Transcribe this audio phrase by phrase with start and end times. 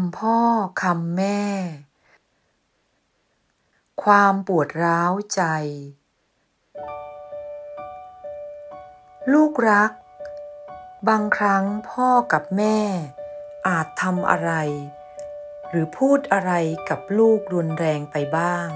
[0.00, 0.38] ำพ่อ
[0.82, 1.42] คำแม่
[4.02, 5.42] ความปวดร้าวใจ
[9.32, 9.92] ลูกรัก
[11.08, 12.78] บางครั้งพ่อกับแม่
[13.68, 14.52] อาจทำอะไร
[15.68, 16.52] หรือพูดอะไร
[16.88, 18.68] กับลูกรุนแรงไปบ้าง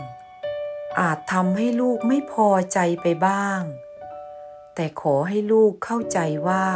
[1.00, 3.61] อาจทำให้ลูกไม่พอใจไปบ้าง
[4.75, 6.18] แต่ขอให้ลูกเข้าใจ
[6.48, 6.66] ว่า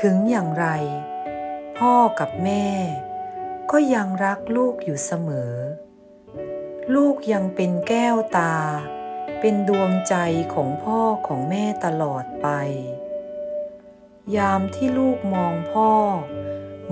[0.00, 0.66] ถึงอย่างไร
[1.78, 2.66] พ่อกับแม่
[3.70, 5.54] ก็ยังรักลูกอยู่เสมอ
[6.94, 8.56] ลูกยังเป็นแก้วตา
[9.40, 10.14] เป็นดวงใจ
[10.54, 12.48] ของพ่อของแม่ตลอดไป
[14.36, 15.92] ยามที่ลูกมองพ่อ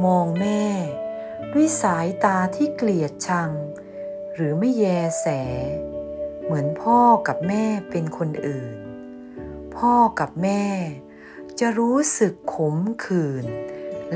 [0.04, 0.64] มองแม่
[1.52, 3.50] ด้วยสายตาที่เกลียดชัง
[4.34, 4.84] หรือไม่แย
[5.20, 5.26] แส
[6.42, 8.76] เหมือนพ่อกับแม่เป็นคนอื่น
[9.76, 10.64] พ่อกับแม่
[11.60, 13.44] จะรู้สึกขมขื่น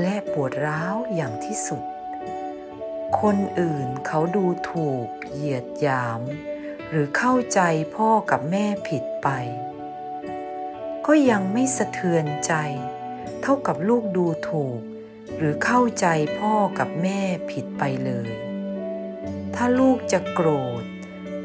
[0.01, 1.83] และปวดร้าวอย่างที่สุด
[3.21, 6.21] คนอื่นเขาดูถูกเหยียดหยาม
[6.89, 7.61] หรือเข้าใจ
[7.95, 9.29] พ่อกับแม่ผิดไป
[11.05, 12.53] ก็ยังไม่สะเทือนใจ
[13.41, 14.79] เท่ากับลูกดูถูก
[15.37, 16.07] หรือเข้าใจ
[16.39, 17.19] พ่อกับแม่
[17.51, 18.29] ผิดไปเลย
[19.55, 20.49] ถ้าลูกจะโกร
[20.81, 20.83] ธ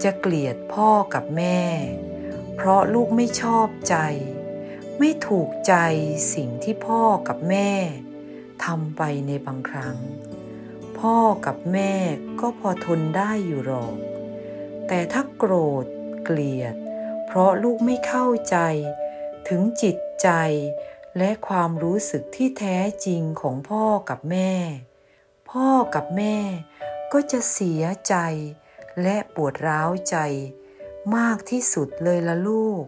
[0.05, 1.61] จะเกลียดพ่อกับแม่
[2.55, 3.97] เพราะลูกไม่ชอบใจ
[4.99, 5.75] ไม่ถูกใจ
[6.35, 7.71] สิ่งที่พ่อกับแม่
[8.65, 9.97] ทำไปในบางครั้ง
[11.01, 11.95] พ่อกับแม่
[12.41, 13.97] ก็พอทนได้อยู่หรอก
[14.87, 15.53] แต่ถ้าโกร
[15.85, 15.87] ธ
[16.25, 16.75] เกลียด
[17.27, 18.57] เพราะลูกไม่เข้าใจ
[19.49, 20.29] ถึงจิตใจ
[21.19, 24.53] และความรู้สึกที่แท้จริงของพ่อกับแม่
[25.51, 26.37] พ่อกับแม่
[27.13, 28.17] ก็จะเสียใจ
[29.03, 30.17] และปวดร้าวใจ
[31.17, 32.85] มากที่สุดเลยละลูก